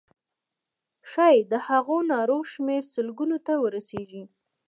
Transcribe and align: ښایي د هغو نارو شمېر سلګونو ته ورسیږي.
ښایي 1.09 1.39
د 1.51 1.53
هغو 1.67 1.97
نارو 2.11 2.39
شمېر 2.51 2.83
سلګونو 2.93 3.37
ته 3.45 3.53
ورسیږي. 3.63 4.23